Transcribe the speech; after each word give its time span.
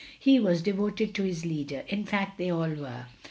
He 0.19 0.39
was' 0.39 0.63
devoted 0.63 1.13
to 1.13 1.21
his 1.21 1.45
leader, 1.45 1.83
in 1.87 2.05
fact 2.05 2.39
they 2.39 2.49
all 2.49 2.71
were. 2.73 3.05